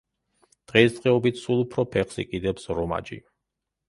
დღესდღეობით 0.69 1.41
სულ 1.41 1.61
უფრო 1.63 1.85
ფეხს 1.97 2.17
იკიდებს 2.23 2.65
რომაჯი. 2.81 3.19